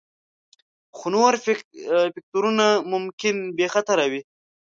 خو 0.97 1.07
نور 1.15 1.33
فکتورونه 1.45 2.65
ممکن 2.91 3.35
بې 3.57 3.67
خطره 3.73 4.05
وي 4.11 4.21